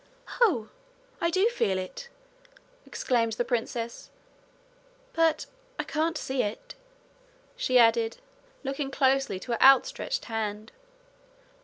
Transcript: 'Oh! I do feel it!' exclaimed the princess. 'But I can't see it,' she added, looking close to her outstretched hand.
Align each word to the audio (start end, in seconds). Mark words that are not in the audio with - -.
'Oh! 0.41 0.69
I 1.21 1.29
do 1.29 1.47
feel 1.49 1.77
it!' 1.77 2.09
exclaimed 2.87 3.33
the 3.33 3.45
princess. 3.45 4.09
'But 5.13 5.45
I 5.77 5.83
can't 5.83 6.17
see 6.17 6.41
it,' 6.41 6.73
she 7.55 7.77
added, 7.77 8.17
looking 8.63 8.89
close 8.89 9.27
to 9.27 9.51
her 9.51 9.61
outstretched 9.61 10.25
hand. 10.25 10.71